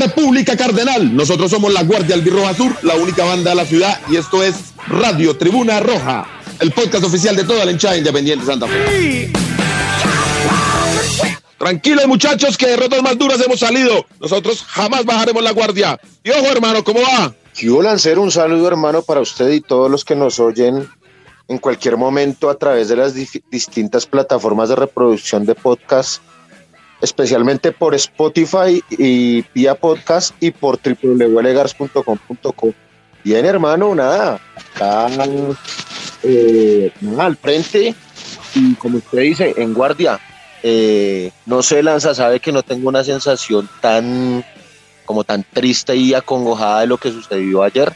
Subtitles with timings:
[0.00, 1.14] República Cardenal.
[1.14, 4.54] Nosotros somos la Guardia Albirroja Sur, la única banda de la ciudad, y esto es
[4.88, 6.26] Radio Tribuna Roja,
[6.58, 9.32] el podcast oficial de toda la hinchada independiente de Santa Fe.
[11.58, 14.06] Tranquilos muchachos, que derrotas más duras hemos salido.
[14.18, 16.00] Nosotros jamás bajaremos la guardia.
[16.24, 17.34] Y ojo hermano, ¿cómo va?
[17.54, 20.88] Yo Lancero, un saludo hermano para usted y todos los que nos oyen
[21.48, 26.22] en cualquier momento a través de las distintas plataformas de reproducción de podcast,
[27.00, 32.74] especialmente por Spotify y vía podcast y por www.legars.com.co.
[33.24, 35.08] Bien hermano, nada, acá
[36.22, 37.94] eh, nada, al frente
[38.54, 40.18] y como usted dice, en guardia.
[40.62, 44.44] Eh, no sé, Lanza, sabe que no tengo una sensación tan
[45.04, 47.92] como tan triste y acongojada de lo que sucedió ayer,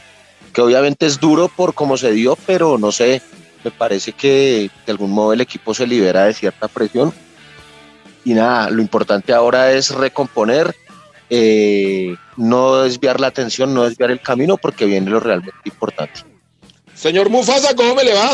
[0.51, 3.21] que obviamente es duro por cómo se dio, pero no sé,
[3.63, 7.13] me parece que de algún modo el equipo se libera de cierta presión.
[8.25, 10.75] Y nada, lo importante ahora es recomponer,
[11.29, 16.21] eh, no desviar la atención, no desviar el camino, porque viene lo realmente importante.
[16.95, 18.31] Señor Mufasa, ¿cómo me le va?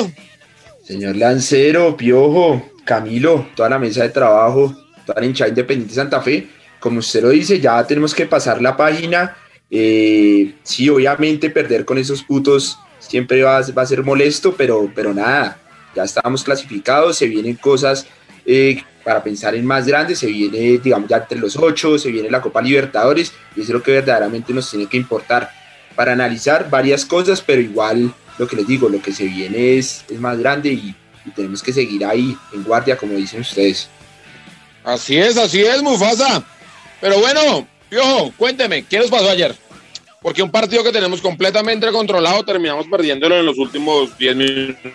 [0.83, 4.73] Señor Lancero, Piojo, Camilo, toda la mesa de trabajo,
[5.06, 6.48] toda la hinchada independiente de Santa Fe,
[6.80, 9.36] como usted lo dice, ya tenemos que pasar la página.
[9.70, 15.14] Eh, sí, obviamente perder con esos putos siempre va, va a ser molesto, pero, pero
[15.14, 15.59] nada,
[15.95, 18.08] ya estamos clasificados, se vienen cosas
[18.45, 22.30] eh, para pensar en más grandes, se viene, digamos, ya entre los ocho, se viene
[22.30, 25.52] la Copa Libertadores, y eso es lo que verdaderamente nos tiene que importar
[25.95, 30.05] para analizar varias cosas, pero igual lo que les digo, lo que se viene es,
[30.09, 33.89] es más grande y, y tenemos que seguir ahí en guardia, como dicen ustedes.
[34.83, 36.43] Así es, así es, Mufasa.
[36.99, 39.55] Pero bueno, Piojo, cuénteme, ¿qué nos pasó ayer?
[40.21, 44.93] Porque un partido que tenemos completamente controlado terminamos perdiéndolo en los últimos 10 minutos.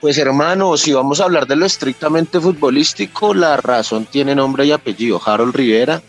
[0.00, 4.70] Pues hermano, si vamos a hablar de lo estrictamente futbolístico, la razón tiene nombre y
[4.70, 5.20] apellido.
[5.24, 6.00] Harold Rivera,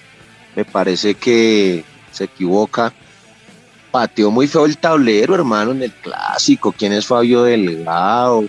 [0.55, 2.93] me parece que se equivoca.
[3.89, 6.71] Pateó muy feo el tablero, hermano, en el clásico.
[6.71, 8.45] ¿Quién es Fabio Delgado?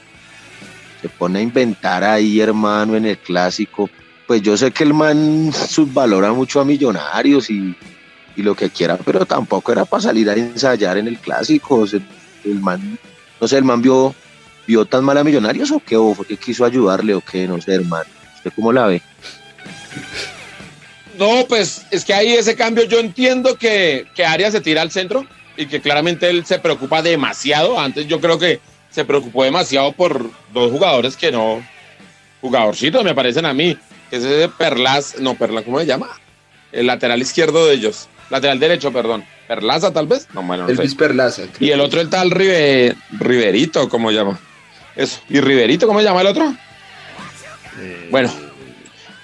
[1.00, 3.88] Se pone a inventar ahí, hermano, en el clásico.
[4.26, 7.74] Pues yo sé que el man subvalora mucho a Millonarios y,
[8.36, 11.86] lo que quiera, pero tampoco era para salir a ensayar en el clásico.
[12.44, 12.98] El man,
[13.40, 14.14] no sé, el man vio
[14.70, 15.96] vio tan mal a Millonarios o qué?
[15.96, 17.48] ¿O fue que quiso ayudarle o qué?
[17.48, 18.04] No sé, hermano.
[18.36, 19.02] ¿Usted cómo la ve?
[21.18, 24.90] No, pues es que ahí ese cambio yo entiendo que, que Arias se tira al
[24.92, 25.26] centro
[25.56, 27.78] y que claramente él se preocupa demasiado.
[27.80, 28.60] Antes yo creo que
[28.90, 31.62] se preocupó demasiado por dos jugadores que no,
[32.40, 33.76] jugadorcitos me parecen a mí.
[34.08, 36.08] Que es ese Perlas, no, Perla, ¿cómo se llama?
[36.72, 38.08] El lateral izquierdo de ellos.
[38.30, 39.24] Lateral derecho, perdón.
[39.48, 40.28] Perlaza tal vez.
[40.32, 40.74] No, bueno, no sé.
[40.74, 41.42] Elvis Perlaza.
[41.52, 44.38] creo Y el otro el tal Rive- Riverito, ¿cómo se llama?
[44.96, 45.20] Eso.
[45.28, 46.54] ¿Y Riverito, cómo se llama el otro?
[48.10, 48.30] Bueno,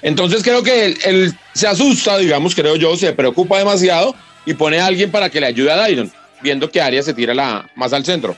[0.02, 4.14] entonces creo que él, él se asusta, digamos, creo yo, se preocupa demasiado
[4.46, 6.10] y pone a alguien para que le ayude a Dairon,
[6.42, 8.36] viendo que Arias se tira la, más al centro.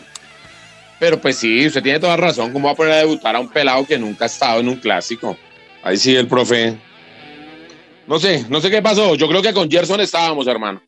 [0.98, 3.48] Pero pues sí, usted tiene toda razón, ¿cómo va a poner a debutar a un
[3.48, 5.36] pelado que nunca ha estado en un clásico?
[5.82, 6.76] Ahí sí, el profe.
[8.06, 9.14] No sé, no sé qué pasó.
[9.14, 10.82] Yo creo que con Gerson estábamos, hermano.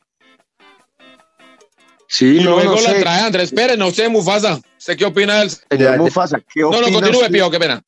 [2.13, 3.01] Sí, Y no, luego no la sé.
[3.03, 4.61] trae Andrés Pérez, no sé, Mufasa.
[4.77, 5.51] ¿Usted qué opina del.?
[5.51, 7.33] Señor Mufasa, ¿qué No, no, opina continúe, usted?
[7.33, 7.83] Pío, qué pena.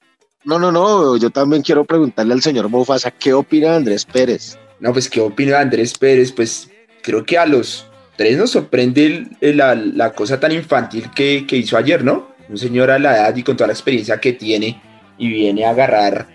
[0.44, 4.56] No, no, no, yo también quiero preguntarle al señor Mufasa, ¿qué opina de Andrés Pérez?
[4.78, 6.70] No, pues qué opina Andrés Pérez, pues
[7.02, 11.44] creo que a los tres nos sorprende el- el- la, la cosa tan infantil que,
[11.44, 12.28] que hizo ayer, ¿no?
[12.48, 14.80] Un señor a la edad y con toda la experiencia que tiene
[15.18, 16.28] y viene a agarrar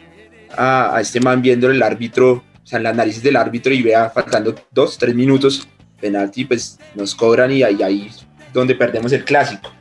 [0.57, 2.31] a, a este man viendo el árbitro,
[2.63, 5.67] o sea, en las narices del árbitro y vea faltando dos, tres minutos,
[5.99, 8.09] penalti, pues nos cobran y ahí, ahí
[8.53, 9.71] donde perdemos el clásico.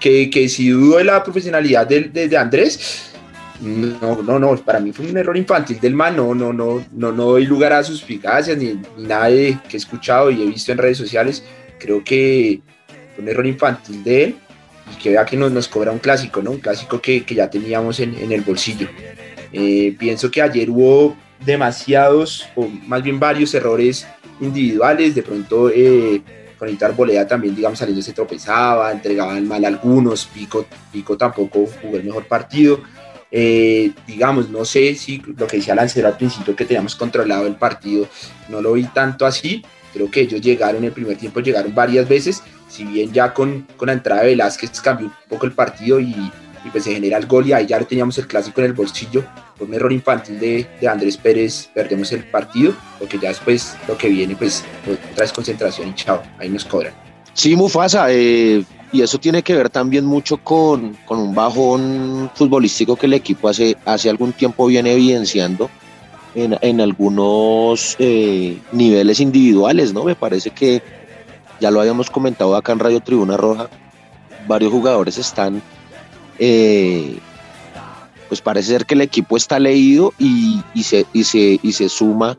[0.00, 3.12] Que, que si dudo de la profesionalidad de, de- Andrés,
[3.60, 7.12] no, no, no, para mí fue un error infantil del man, no, no, no, no,
[7.12, 10.78] no doy lugar a suspicacias ni, ni nada que he escuchado y he visto en
[10.78, 11.42] redes sociales,
[11.78, 12.60] creo que
[13.14, 14.36] fue un error infantil de él
[14.94, 16.50] y que vea que nos, nos cobra un clásico, ¿no?
[16.50, 18.88] Un clásico que, que ya teníamos en, en el bolsillo.
[19.52, 24.06] Eh, pienso que ayer hubo demasiados, o más bien varios errores
[24.40, 26.22] individuales, de pronto eh,
[26.58, 32.04] con Arboleda también, digamos, saliendo se tropezaba, entregaban mal algunos, Pico, Pico tampoco jugó el
[32.04, 32.80] mejor partido.
[33.30, 37.56] Eh, digamos, no sé si lo que decía Lancero al principio que teníamos controlado el
[37.56, 38.08] partido,
[38.48, 39.64] no lo vi tanto así.
[39.92, 43.66] Creo que ellos llegaron en el primer tiempo, llegaron varias veces si bien ya con,
[43.76, 46.14] con la entrada de Velázquez cambió un poco el partido y,
[46.66, 49.24] y pues se genera el gol y ahí ya teníamos el clásico en el bolsillo,
[49.56, 53.96] por un error infantil de, de, Andrés Pérez perdemos el partido, porque ya después lo
[53.96, 56.92] que viene pues otra vez concentración y chao, ahí nos cobran.
[57.32, 62.96] Sí, Mufasa, eh, y eso tiene que ver también mucho con, con, un bajón futbolístico
[62.96, 65.70] que el equipo hace, hace algún tiempo viene evidenciando
[66.34, 70.04] en, en algunos eh, niveles individuales, ¿no?
[70.04, 70.82] Me parece que
[71.60, 73.68] ya lo habíamos comentado acá en Radio Tribuna Roja,
[74.48, 75.62] varios jugadores están,
[76.38, 77.18] eh,
[78.28, 82.38] pues parece ser que el equipo está leído y, se, y, se, y se suma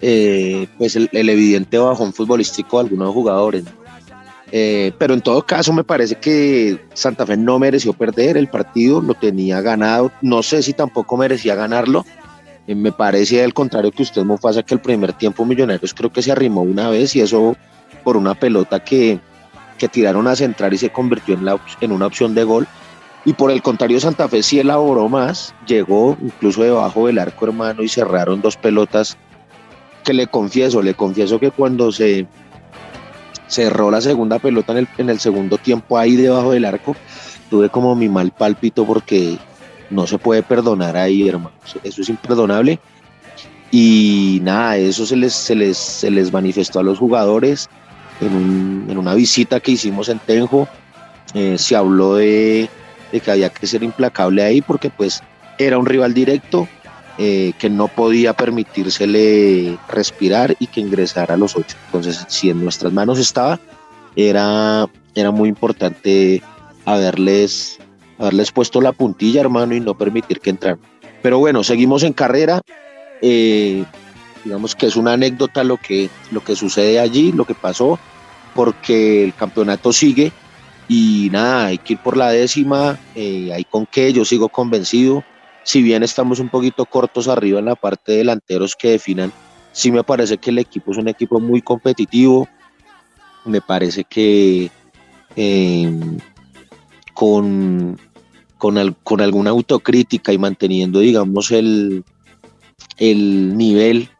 [0.00, 3.64] eh, pues el, el, evidente bajón futbolístico de algunos jugadores.
[4.52, 9.00] Eh, pero en todo caso me parece que Santa Fe no mereció perder el partido,
[9.00, 12.04] lo tenía ganado, no sé si tampoco merecía ganarlo,
[12.66, 16.22] eh, me parece al contrario que usted Mufasa que el primer tiempo Millonarios creo que
[16.22, 17.56] se arrimó una vez y eso
[18.04, 19.18] por una pelota que,
[19.78, 21.36] que tiraron a centrar y se convirtió
[21.80, 22.68] en una opción de gol.
[23.24, 27.82] Y por el contrario, Santa Fe sí elaboró más, llegó incluso debajo del arco hermano
[27.82, 29.16] y cerraron dos pelotas
[30.04, 32.26] que le confieso, le confieso que cuando se
[33.46, 36.94] cerró la segunda pelota en el, en el segundo tiempo ahí debajo del arco,
[37.48, 39.38] tuve como mi mal pálpito porque
[39.90, 41.52] no se puede perdonar ahí, hermano.
[41.82, 42.78] Eso es imperdonable.
[43.70, 47.68] Y nada, eso se les, se les, se les manifestó a los jugadores
[48.20, 50.68] en, un, en una visita que hicimos en Tenjo.
[51.34, 52.68] Eh, se habló de,
[53.14, 55.22] de, que había que ser implacable ahí porque pues
[55.58, 56.68] era un rival directo
[57.16, 61.76] eh, que no podía permitírsele respirar y que ingresara a los ocho.
[61.86, 63.60] Entonces, si en nuestras manos estaba,
[64.16, 66.42] era, era muy importante
[66.84, 67.78] haberles,
[68.18, 70.80] haberles puesto la puntilla, hermano, y no permitir que entraran.
[71.22, 72.60] Pero bueno, seguimos en carrera.
[73.22, 73.84] Eh,
[74.44, 77.98] digamos que es una anécdota lo que, lo que sucede allí, lo que pasó,
[78.54, 80.32] porque el campeonato sigue
[80.88, 85.24] y nada, hay que ir por la décima, eh, hay con qué, yo sigo convencido,
[85.62, 89.32] si bien estamos un poquito cortos arriba en la parte de delanteros que definan,
[89.72, 92.48] sí me parece que el equipo es un equipo muy competitivo,
[93.46, 94.70] me parece que
[95.36, 96.00] eh,
[97.14, 97.98] con,
[98.58, 102.04] con, al, con, alguna autocrítica y manteniendo, digamos, el,
[102.98, 104.10] el nivel,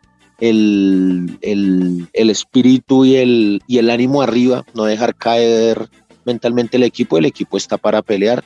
[0.40, 5.88] el, el, el espíritu y el, y el ánimo arriba, no dejar caer
[6.25, 8.44] mentalmente el equipo, el equipo está para pelear,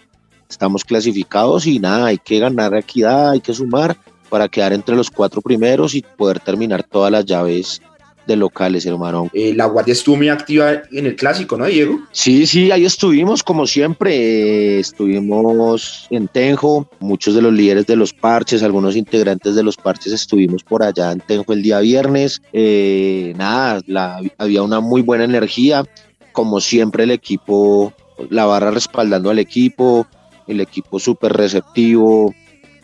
[0.48, 3.96] estamos clasificados y nada, hay que ganar equidad, hay que sumar
[4.28, 7.80] para quedar entre los cuatro primeros y poder terminar todas las llaves
[8.28, 9.30] de locales, hermano.
[9.32, 11.98] Eh, la Guardia estuvo muy activa en el clásico, ¿no, Diego?
[12.12, 14.14] Sí, sí, ahí estuvimos, como siempre.
[14.14, 19.78] Eh, estuvimos en Tenjo, muchos de los líderes de los parches, algunos integrantes de los
[19.78, 22.42] parches estuvimos por allá en Tenjo el día viernes.
[22.52, 25.84] Eh, nada, la, había una muy buena energía.
[26.38, 27.92] Como siempre, el equipo,
[28.30, 30.06] la barra respaldando al equipo,
[30.46, 32.32] el equipo súper receptivo,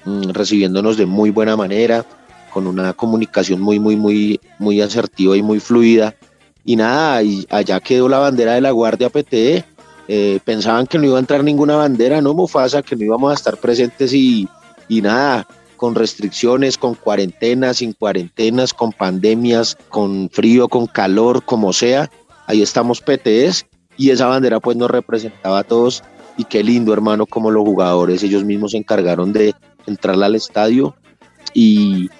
[0.04, 2.04] mmm, recibiéndonos de muy buena manera
[2.52, 6.16] con una comunicación muy, muy, muy, muy asertiva y muy fluida.
[6.64, 9.64] Y nada, allá quedó la bandera de la Guardia PTE.
[10.08, 13.34] Eh, pensaban que no iba a entrar ninguna bandera, no Mufasa, que no íbamos a
[13.34, 14.48] estar presentes y,
[14.88, 15.46] y nada,
[15.76, 22.10] con restricciones, con cuarentenas, sin cuarentenas, con pandemias, con frío, con calor, como sea.
[22.46, 26.02] Ahí estamos PTEs y esa bandera pues nos representaba a todos
[26.37, 29.54] y qué lindo hermano como los jugadores ellos mismos se encargaron de
[29.87, 30.97] entrar al estadio
[31.52, 32.11] y,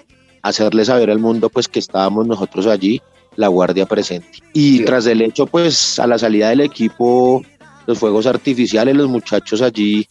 [0.45, 3.01] hacerle saber al mundo pues que estábamos nosotros allí,
[3.35, 4.29] la guardia presente.
[4.53, 4.85] Y sí.
[4.85, 7.41] tras el hecho pues a la salida del equipo,
[7.87, 10.05] los fuegos artificiales, los muchachos allí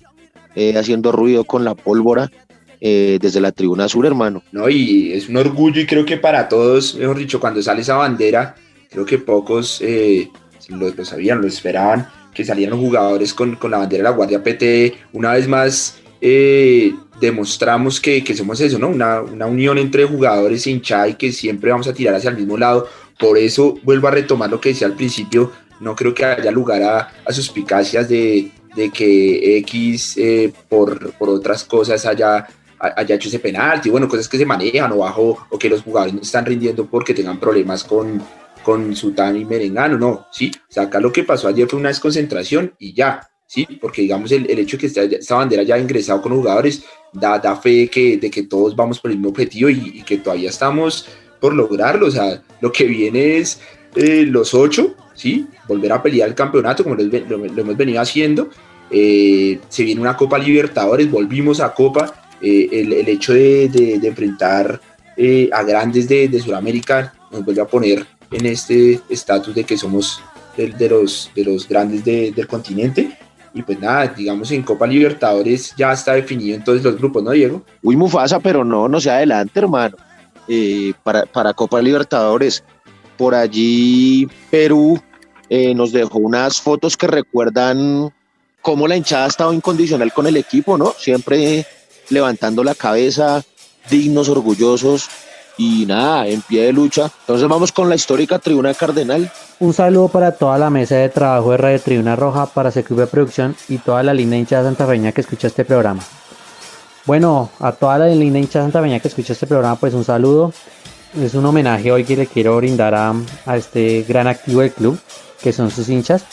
[0.57, 2.33] eh, haciendo ruido con la pólvora
[2.81, 4.43] eh, desde la tribuna sur, hermano.
[4.51, 7.95] No, y es un orgullo y creo que para todos, mejor dicho, cuando sale esa
[7.95, 8.57] bandera,
[8.95, 10.31] creo que pocos eh,
[10.69, 14.95] lo, sabían, lo esperaban, que salieran jugadores con, con la bandera de la Guardia PT,
[15.13, 18.89] una vez más eh, demostramos que, que, somos eso, ¿no?
[18.89, 22.57] Una, una unión entre jugadores hincha y que siempre vamos a tirar hacia el mismo
[22.57, 22.89] lado.
[23.19, 26.83] Por eso vuelvo a retomar lo que decía al principio, no creo que haya lugar
[26.83, 32.47] a, a suspicacias de, de, que X eh, por, por, otras cosas haya,
[32.79, 36.15] haya hecho ese penalti, bueno, cosas que se manejan o bajo, o que los jugadores
[36.15, 38.23] no están rindiendo porque tengan problemas con,
[38.65, 41.91] con Sután y Merengano, no, sí, o sea, acá lo que pasó ayer fue una
[41.91, 43.67] desconcentración y ya, ¿sí?
[43.81, 47.39] Porque digamos el, el hecho de que esta, bandera ya ha ingresado con jugadores da,
[47.39, 50.51] da fe de que, de que todos vamos por el mismo objetivo y, que todavía
[50.51, 51.07] estamos
[51.41, 53.61] por lograrlo, o sea, lo que viene es
[53.95, 55.47] eh, los ocho, ¿sí?
[55.69, 58.49] Volver a pelear el campeonato como lo, hemos venido haciendo,
[58.91, 64.09] eh, se viene una Copa Libertadores, volvimos a Copa, eh, el, el, hecho de, de,
[64.09, 64.81] enfrentar
[65.53, 70.21] a grandes de, de Sudamérica nos vuelve a poner en este estatus de que somos
[70.57, 73.17] de, los, de los grandes del continente.
[73.55, 77.65] Y pues nada, digamos en Copa Libertadores ya está definido entonces los grupos, ¿no, Diego?
[77.83, 79.97] Uy, Mufasa, pero no, no se adelante, hermano.
[80.49, 82.65] Eh, para, para Copa Libertadores,
[83.17, 85.01] por allí Perú
[85.49, 88.13] eh, nos dejó unas fotos que recuerdan
[88.61, 90.93] cómo la hinchada ha estado incondicional con el equipo, ¿no?
[90.99, 91.65] Siempre
[92.11, 93.45] levantando la cabeza,
[93.89, 95.09] dignos, orgullosos
[95.57, 97.11] y nada, en pie de lucha.
[97.21, 99.31] Entonces vamos con la histórica Tribuna Cardenal.
[99.61, 103.57] Un saludo para toda la mesa de trabajo de Radio Tribuna Roja, para de producción
[103.69, 106.03] y toda la linda Santa Feña que escucha este programa.
[107.07, 110.53] Bueno, a toda la linda Santa Feña que escucha este programa, pues un saludo.
[111.21, 113.15] Es un homenaje hoy que le quiero brindar a,
[113.57, 114.99] este gran activo del club,
[115.41, 116.25] que son sus hinchas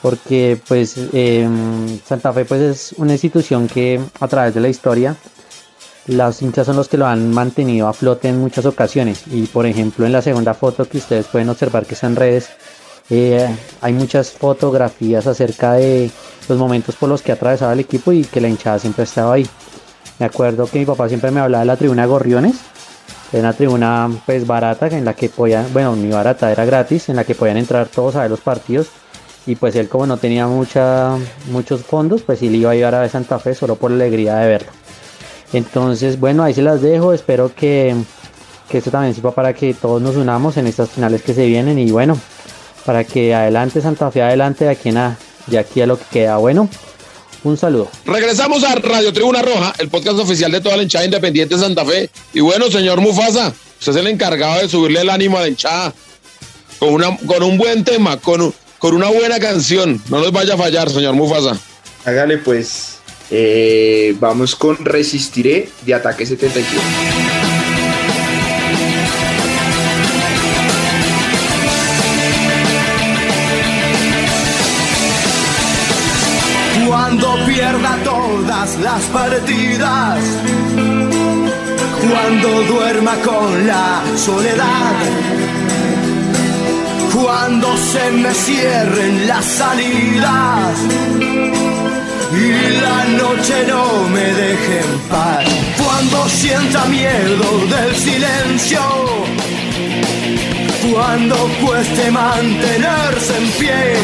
[0.00, 5.16] porque pues em, Santa Fe pues es una institución que a través de la historia
[6.08, 9.66] los hinchas son los que lo han mantenido a flote en muchas ocasiones y por
[9.66, 12.48] ejemplo en la segunda foto que ustedes pueden observar que está en redes
[13.10, 13.48] eh,
[13.80, 16.10] hay muchas fotografías acerca de
[16.48, 19.04] los momentos por los que ha atravesado el equipo y que la hinchada siempre ha
[19.04, 19.46] estado ahí.
[20.18, 22.56] Me acuerdo que mi papá siempre me hablaba de la tribuna Gorriones,
[23.32, 27.16] era una tribuna pues barata en la que podían, bueno, ni barata, era gratis, en
[27.16, 28.88] la que podían entrar todos a ver los partidos
[29.46, 33.08] y pues él como no tenía muchos fondos, pues sí le iba a llevar a
[33.08, 34.72] Santa Fe solo por la alegría de verlo.
[35.52, 37.12] Entonces, bueno, ahí se las dejo.
[37.12, 37.94] Espero que,
[38.68, 41.78] que esto también sirva para que todos nos unamos en estas finales que se vienen.
[41.78, 42.18] Y bueno,
[42.84, 46.36] para que adelante Santa Fe, adelante de aquí, a, de aquí a lo que queda.
[46.36, 46.68] Bueno,
[47.44, 47.88] un saludo.
[48.04, 51.84] Regresamos a Radio Tribuna Roja, el podcast oficial de toda la hinchada independiente de Santa
[51.84, 52.10] Fe.
[52.34, 55.94] Y bueno, señor Mufasa, usted es el encargado de subirle el ánimo a la hinchada
[56.78, 60.02] con, una, con un buen tema, con, con una buena canción.
[60.08, 61.56] No nos vaya a fallar, señor Mufasa.
[62.04, 62.97] Hágale pues.
[63.30, 66.82] Eh, vamos con Resistiré de Ataque 71.
[76.86, 80.24] Cuando pierda todas las partidas,
[82.10, 84.94] cuando duerma con la soledad,
[87.14, 90.78] cuando se me cierren las salidas
[92.32, 95.44] y la noche no me deje en paz.
[95.82, 98.80] Cuando sienta miedo del silencio,
[100.92, 103.96] cuando cueste mantenerse en pie,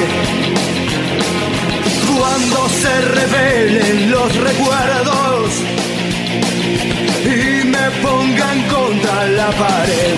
[2.17, 5.51] cuando se revelen los recuerdos
[7.25, 10.17] y me pongan contra la pared.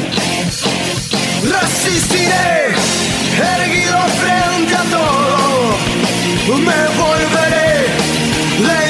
[1.42, 2.74] Resistiré,
[3.58, 7.65] erguido frente a todo, me volveré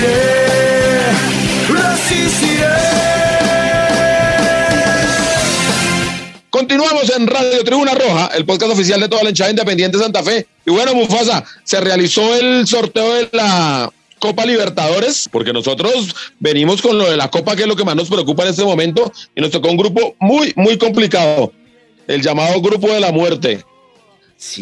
[0.00, 1.12] resistiré,
[1.68, 2.66] resistiré.
[6.50, 10.22] Continuamos en Radio Tribuna Roja, el podcast oficial de toda la hinchada independiente de Santa
[10.22, 10.46] Fe.
[10.64, 16.96] Y bueno, Mufasa, se realizó el sorteo de la Copa Libertadores, porque nosotros venimos con
[16.96, 19.40] lo de la Copa, que es lo que más nos preocupa en este momento, y
[19.40, 21.52] nos tocó un grupo muy, muy complicado,
[22.06, 23.64] el llamado Grupo de la Muerte.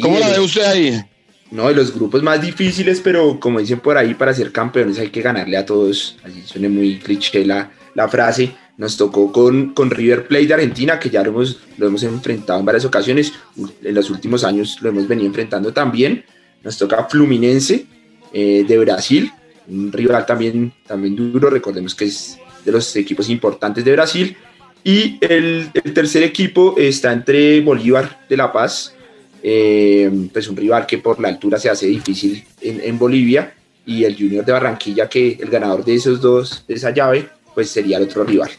[0.01, 1.12] ¿Cómo la ve usted ahí?
[1.53, 5.11] No, de los grupos más difíciles, pero como dicen por ahí, para ser campeones hay
[5.11, 6.17] que ganarle a todos.
[6.25, 8.55] Así suena muy cliché la, la frase.
[8.79, 12.59] Nos tocó con, con River Plate de Argentina, que ya lo hemos, lo hemos enfrentado
[12.59, 13.35] en varias ocasiones.
[13.83, 16.25] En los últimos años lo hemos venido enfrentando también.
[16.65, 17.85] Nos toca Fluminense
[18.33, 19.31] eh, de Brasil,
[19.69, 21.51] un rival también, también duro.
[21.51, 24.37] Recordemos que es de los equipos importantes de Brasil.
[24.85, 28.95] Y el, el tercer equipo está entre Bolívar de La Paz
[29.43, 33.53] eh, pues un rival que por la altura se hace difícil en, Bolivia
[33.85, 37.69] y el Junior de Barranquilla que el ganador de esos dos, de esa llave, pues
[37.69, 38.51] sería el otro rival.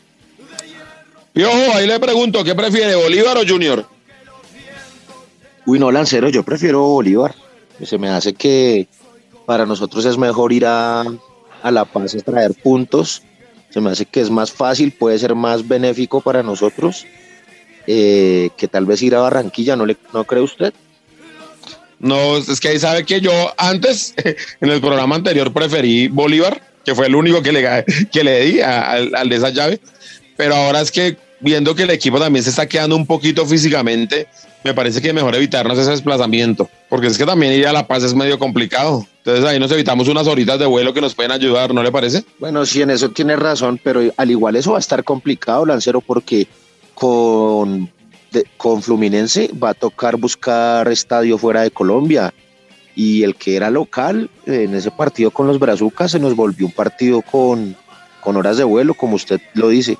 [1.33, 3.85] Y ojo, ahí le pregunto, ¿qué prefiere, Bolívar o Junior?
[5.65, 7.33] Uy, no, Lancero, yo prefiero Bolívar.
[7.81, 8.87] Se me hace que
[9.45, 13.23] para nosotros es mejor ir a, a La Paz a traer puntos.
[13.69, 17.07] Se me hace que es más fácil, puede ser más benéfico para nosotros
[17.87, 20.73] eh, que tal vez ir a Barranquilla, ¿no, le, ¿no cree usted?
[21.99, 24.13] No, es que ahí sabe que yo antes,
[24.61, 28.61] en el programa anterior, preferí Bolívar, que fue el único que le, que le di
[28.61, 29.79] al, al de esa llave,
[30.35, 34.27] pero ahora es que viendo que el equipo también se está quedando un poquito físicamente,
[34.63, 38.03] me parece que mejor evitarnos ese desplazamiento, porque es que también ir a La Paz
[38.03, 39.05] es medio complicado.
[39.17, 42.23] Entonces ahí nos evitamos unas horitas de vuelo que nos pueden ayudar, ¿no le parece?
[42.39, 45.99] Bueno, sí, en eso tiene razón, pero al igual eso va a estar complicado, Lancero,
[45.99, 46.47] porque
[47.03, 47.91] con,
[48.55, 52.33] con Fluminense va a tocar buscar estadio fuera de Colombia.
[52.95, 56.71] Y el que era local en ese partido con los Brazucas se nos volvió un
[56.71, 57.75] partido con,
[58.21, 59.97] con horas de vuelo, como usted lo dice.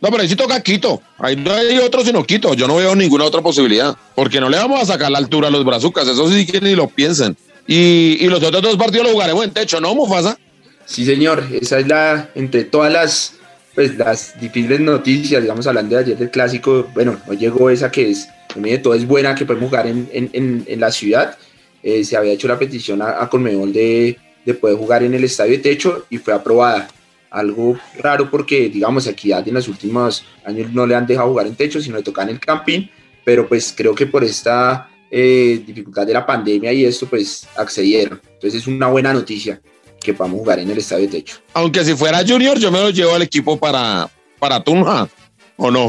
[0.00, 1.02] No, pero ahí sí toca Quito.
[1.18, 2.54] Ahí no hay otro sino Quito.
[2.54, 3.96] Yo no veo ninguna otra posibilidad.
[4.14, 6.06] Porque no le vamos a sacar la altura a los brazucas.
[6.06, 7.36] Eso sí que ni lo piensen.
[7.66, 10.38] Y, y los otros dos partidos los jugaremos en techo, ¿no, Mufasa?
[10.84, 11.48] Sí, señor.
[11.52, 13.34] Esa es la, entre todas las,
[13.74, 18.10] pues, las difíciles noticias, digamos, hablando de ayer del clásico, bueno, hoy llegó esa que
[18.10, 21.36] es, de todo es buena, que podemos jugar en, en, en, la ciudad.
[21.82, 25.24] Eh, se había hecho la petición a, a Conmebol de, de poder jugar en el
[25.24, 26.88] estadio de techo y fue aprobada
[27.30, 31.56] algo raro porque, digamos, aquí en los últimos años no le han dejado jugar en
[31.56, 32.86] techo, sino le tocan el camping,
[33.24, 38.20] pero pues creo que por esta eh, dificultad de la pandemia y esto, pues accedieron.
[38.34, 39.60] Entonces es una buena noticia
[40.02, 41.36] que podamos jugar en el estadio de techo.
[41.54, 45.08] Aunque si fuera Junior, yo me lo llevo al equipo para, para Tunja,
[45.56, 45.88] ¿o no?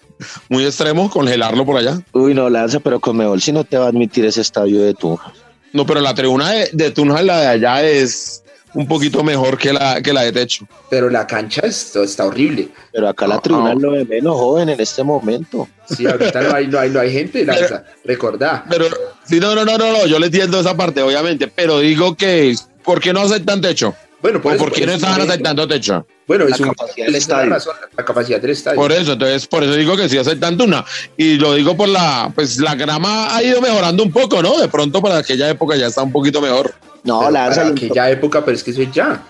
[0.48, 2.00] Muy extremo, congelarlo por allá.
[2.12, 5.32] Uy, no, Lanza, pero Conmebol si no te va a admitir ese estadio de Tunja.
[5.72, 8.44] No, pero la tribuna de, de Tunja, la de allá, es
[8.74, 10.66] un poquito mejor que la, que la de techo.
[10.90, 12.68] Pero la cancha está, está horrible.
[12.92, 15.68] Pero acá la tribuna es lo de menos joven en este momento.
[15.88, 18.64] Sí, ahorita no hay, no hay, no hay gente, Lanza, recordá.
[18.68, 18.86] Pero,
[19.24, 22.54] sí, no, no, no, no, no, yo le entiendo esa parte, obviamente, pero digo que,
[22.84, 23.94] ¿por qué no aceptan techo?
[24.22, 26.06] Bueno, por, ¿por qué no estaban aceptando techo?
[26.26, 27.50] Bueno, La es un, capacidad del estadio.
[27.50, 28.80] razón, la capacidad del estadio.
[28.80, 30.84] Por eso, entonces, por eso digo que sí aceptan una.
[31.16, 34.58] Y lo digo por la, pues la grama ha ido mejorando un poco, ¿no?
[34.58, 36.74] De pronto para aquella época ya está un poquito mejor.
[37.02, 39.22] No, Pero Lanza, para aquella época, pero es que eso es ya.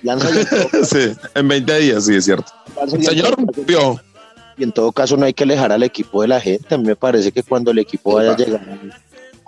[0.84, 2.52] Sí, en 20 días, sí, es cierto.
[3.00, 3.36] Señor
[3.66, 4.00] Pio,
[4.56, 6.74] Y en todo caso no hay que alejar al equipo de la gente.
[6.74, 8.60] A mí me parece que cuando el equipo vaya llegar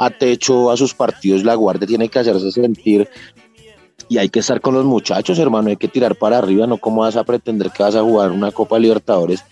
[0.00, 3.06] a techo a sus partidos, la guardia tiene que hacerse sentir
[4.08, 5.68] y hay que estar con los muchachos, hermano.
[5.68, 8.50] Hay que tirar para arriba, no como vas a pretender que vas a jugar una
[8.50, 9.44] Copa Libertadores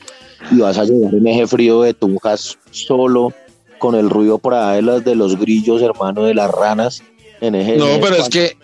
[0.50, 3.34] y vas a llegar en eje frío de Tunjas solo
[3.78, 7.02] con el ruido por allá de los, de los grillos, hermano, de las ranas.
[7.42, 8.56] En eje no, pero es que,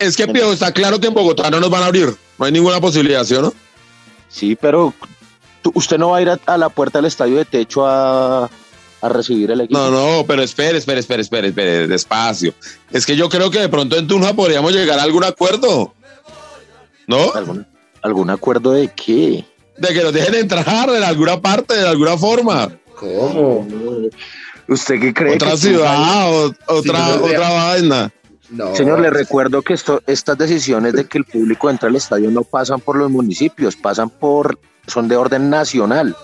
[0.00, 2.12] es que Pio, está claro que en Bogotá no nos van a abrir.
[2.38, 3.54] No hay ninguna posibilidad, ¿sí o no?
[4.28, 4.92] Sí, pero
[5.74, 8.50] usted no va a ir a, a la puerta del estadio de techo a,
[9.02, 9.78] a recibir el equipo.
[9.78, 12.52] No, no, pero espere, espere, espere, espere, espere, despacio.
[12.90, 15.94] Es que yo creo que de pronto en Tunja podríamos llegar a algún acuerdo.
[17.06, 17.32] ¿No?
[17.34, 17.66] ¿Algún,
[18.02, 19.44] ¿Algún acuerdo de qué?
[19.78, 22.70] De que nos dejen entrar en alguna parte, de alguna forma.
[22.94, 23.66] ¿Cómo?
[24.68, 25.34] ¿Usted qué cree?
[25.34, 28.12] Otra que ciudad, o- otra, no, otra vaina.
[28.50, 28.74] No.
[28.76, 32.42] Señor, le recuerdo que esto, estas decisiones de que el público entre al estadio no
[32.42, 36.16] pasan por los municipios, pasan por, son de orden nacional.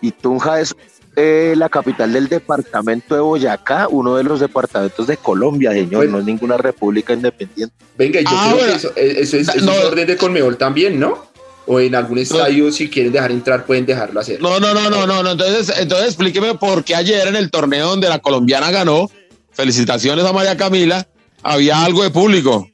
[0.00, 0.74] Y Tunja es
[1.20, 6.12] eh, la capital del departamento de Boyacá, uno de los departamentos de Colombia, señor, Bueno.
[6.12, 7.74] no es ninguna república independiente.
[7.96, 8.72] Venga, yo Ah, creo bueno.
[8.72, 9.72] que eso, eh, eso es, eso No.
[9.72, 11.26] es orden de Conmebol también, ¿no?
[11.66, 14.40] O en algún estadio, si quieren dejar entrar, pueden dejarlo hacer.
[14.40, 15.30] No, no, no, no, no, no.
[15.32, 19.10] Entonces, entonces explíqueme por qué ayer en el torneo donde la colombiana ganó,
[19.52, 21.06] felicitaciones a María Camila,
[21.42, 22.68] había algo de público.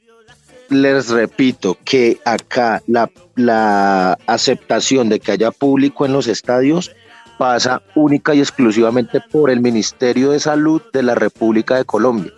[0.69, 6.91] Les repito que acá la, la aceptación de que haya público en los estadios
[7.37, 12.31] pasa única y exclusivamente por el Ministerio de Salud de la República de Colombia.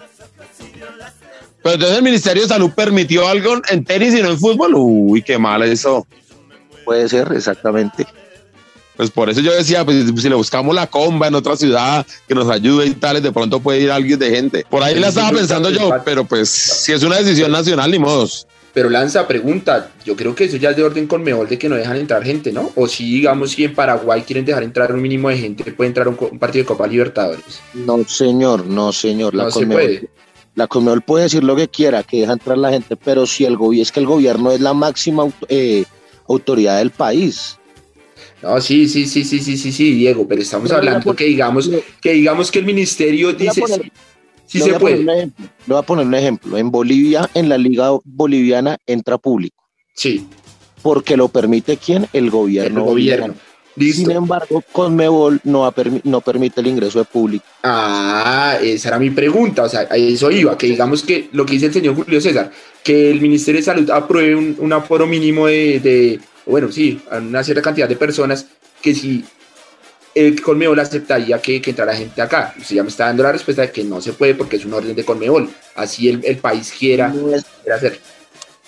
[1.63, 4.73] Pero entonces el Ministerio de Salud permitió algo en tenis y no en fútbol.
[4.75, 6.07] Uy, qué mal eso.
[6.85, 8.07] Puede ser, exactamente.
[8.95, 12.33] Pues por eso yo decía, pues si le buscamos la comba en otra ciudad que
[12.33, 14.65] nos ayude y tales, de pronto puede ir alguien de gente.
[14.67, 18.47] Por ahí la estaba pensando yo, pero pues si es una decisión nacional, ni modos.
[18.77, 21.73] Pero Lanza, pregunta, yo creo que eso ya es de orden Conmebol de que no
[21.75, 22.73] dejan entrar gente, ¿no?
[22.75, 26.07] O si, digamos, si en Paraguay quieren dejar entrar un mínimo de gente, puede entrar
[26.07, 27.59] un, partido de Copa Libertadores.
[27.73, 29.33] No, señor, no, señor.
[29.33, 30.09] La No se Conmebol, puede.
[30.53, 33.57] la Conmebol puede decir lo que quiera, que deja entrar la gente, pero si el
[33.57, 35.83] gobierno es que el gobierno es la máxima eh,
[36.27, 37.57] autoridad del país.
[38.43, 41.67] No, sí, sí, sí, sí, sí, sí, sí, Diego, pero estamos Pero hablando que digamos,
[41.99, 43.91] que digamos que el ministerio dice poner- sí,
[44.47, 45.03] sí se voy a poner puede.
[45.03, 45.45] un ejemplo.
[45.45, 46.57] Le voy a poner un ejemplo.
[46.57, 49.63] En Bolivia, en la liga boliviana, entra público.
[49.93, 50.25] Sí,
[50.81, 52.07] Porque lo permite quién?
[52.13, 52.83] El el gobierno.
[52.85, 53.33] gobierno.
[53.33, 53.47] boliviano.
[53.93, 57.45] Sin embargo, Conmebol no, permi- no permite el ingreso de público.
[57.63, 61.53] Ah, esa era mi pregunta, o sea, a eso iba, que digamos que lo que
[61.53, 62.51] dice el señor Julio César,
[62.83, 67.17] que el Ministerio de Salud apruebe un, un aforo mínimo de, de- bueno, sí, a
[67.17, 68.47] una cierta cantidad de personas,
[68.81, 69.23] que si
[70.15, 72.53] el Conmebol aceptaría que, que entrara gente acá.
[72.59, 74.73] Usted ya me está dando la respuesta de que no se puede porque es un
[74.73, 77.99] orden de Conmebol, así el, el país quiera, No es- quiera hacer.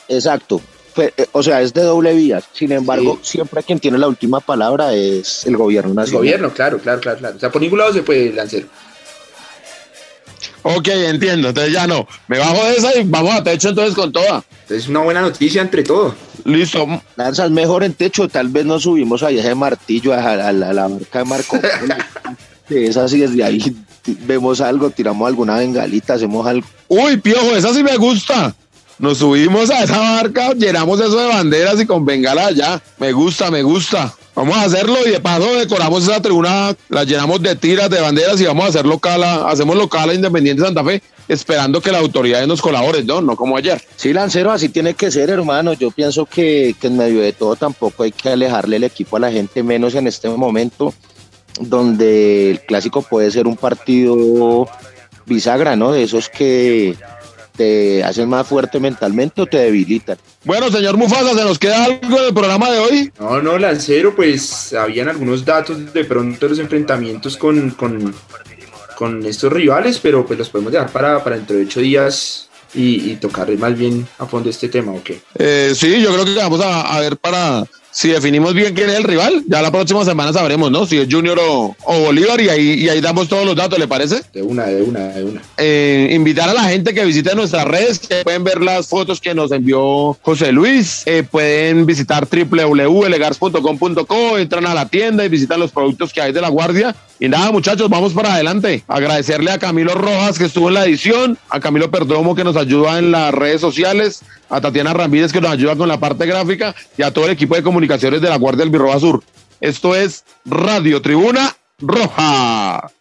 [0.07, 0.61] exacto.
[0.93, 2.41] pues, eh, o sea, es de doble vía.
[2.53, 6.19] Sin embargo, siempre quien tiene la última palabra es el gobierno El nacional.
[6.19, 7.35] gobierno, claro, claro, claro, claro.
[7.37, 8.63] O sea, por ningún lado se puede lanzar.
[10.61, 11.49] Ok, entiendo.
[11.49, 12.07] Entonces ya no.
[12.27, 14.43] Me bajo de esa y vamos a techo entonces con toda.
[14.63, 16.13] Entonces, una buena noticia entre todo.
[16.45, 16.87] Listo.
[17.15, 20.73] Lanzas mejor en techo, tal vez nos subimos ahí ese martillo, a, a la, a
[20.73, 21.59] la barca de Marco.
[22.69, 23.75] Es así, desde ahí
[24.05, 26.67] vemos algo, tiramos alguna bengalita, hacemos algo.
[26.87, 28.53] Uy, piojo, esa sí me gusta.
[28.99, 32.81] Nos subimos a esa barca, llenamos eso de banderas y con bengala allá.
[32.99, 34.13] Me gusta, me gusta.
[34.35, 38.39] Vamos a hacerlo y de paso decoramos esa tribuna, la llenamos de tiras de banderas
[38.39, 42.47] y vamos a hacer local, hacemos local a Independiente Santa Fe, esperando que las autoridades
[42.47, 43.21] nos colaboren, ¿no?
[43.21, 43.81] No como ayer.
[43.95, 45.73] Sí, Lancero, así tiene que ser, hermano.
[45.73, 49.21] Yo pienso que, que en medio de todo tampoco hay que alejarle el equipo a
[49.21, 50.93] la gente, menos en este momento,
[51.61, 54.67] donde el clásico puede ser un partido
[55.25, 55.91] bisagra, ¿no?
[55.91, 56.97] De esos que
[57.59, 60.17] te hacen más fuerte mentalmente o te debilitan.
[60.45, 63.11] Bueno, señor Mufasa, ¿se nos queda algo en el programa de hoy?
[63.19, 68.15] No, no, Lancero, pues habían algunos datos de pronto de los enfrentamientos con, con,
[68.99, 73.09] con estos rivales, pero pues los podemos dejar para, para dentro de ocho días y,
[73.09, 75.21] y tocar más bien a fondo este tema, ¿o qué?
[75.35, 78.97] Eh, sí, yo creo que vamos a, a ver para si definimos bien quién es
[78.97, 79.43] el rival.
[79.47, 80.85] Ya la próxima semana sabremos, ¿no?
[80.85, 83.87] Si es Junior o, o Bolívar y ahí, y ahí damos todos los datos, ¿le
[83.87, 84.21] parece?
[84.33, 85.41] De una, de una, de una.
[85.57, 89.33] Eh, invitar a la gente que visite nuestras redes, que pueden ver las fotos que
[89.33, 95.71] nos envió José Luis, eh, pueden visitar www.elegars.com.co, entran a la tienda y visitan los
[95.71, 96.95] productos que hay de la guardia.
[97.19, 98.83] Y nada, muchachos, vamos para adelante.
[98.87, 102.97] Agradecerle a Camilo Rojas que estuvo en la edición, a Camilo Perdomo que nos ayuda
[102.97, 107.03] en las redes sociales, a Tatiana Ramírez que nos ayuda con la parte gráfica y
[107.03, 109.23] a todo el equipo de comunicaciones de la Guardia del Birroba Sur.
[109.61, 112.91] Esto es Radio Tribuna Roja.